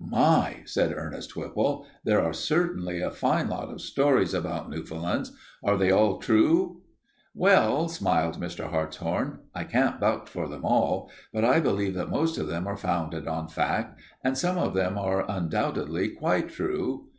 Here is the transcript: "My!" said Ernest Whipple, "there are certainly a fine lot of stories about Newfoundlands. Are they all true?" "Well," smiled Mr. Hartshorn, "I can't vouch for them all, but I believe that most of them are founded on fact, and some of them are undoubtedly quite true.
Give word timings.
"My!" 0.00 0.62
said 0.64 0.94
Ernest 0.96 1.36
Whipple, 1.36 1.86
"there 2.02 2.22
are 2.22 2.32
certainly 2.32 3.02
a 3.02 3.10
fine 3.10 3.50
lot 3.50 3.68
of 3.68 3.82
stories 3.82 4.32
about 4.32 4.70
Newfoundlands. 4.70 5.32
Are 5.62 5.76
they 5.76 5.90
all 5.90 6.16
true?" 6.18 6.80
"Well," 7.34 7.88
smiled 7.88 8.40
Mr. 8.40 8.70
Hartshorn, 8.70 9.40
"I 9.54 9.64
can't 9.64 10.00
vouch 10.00 10.30
for 10.30 10.48
them 10.48 10.64
all, 10.64 11.10
but 11.30 11.44
I 11.44 11.60
believe 11.60 11.92
that 11.92 12.08
most 12.08 12.38
of 12.38 12.48
them 12.48 12.66
are 12.66 12.76
founded 12.78 13.28
on 13.28 13.48
fact, 13.48 14.00
and 14.24 14.38
some 14.38 14.56
of 14.56 14.72
them 14.72 14.96
are 14.96 15.26
undoubtedly 15.28 16.08
quite 16.08 16.48
true. 16.48 17.08